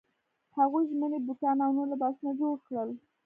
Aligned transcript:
هغوی 0.57 0.83
ژمني 0.89 1.19
بوټان 1.25 1.57
او 1.65 1.71
نور 1.77 1.87
لباسونه 1.91 2.31
جوړ 2.39 2.55
کړل. 2.67 2.89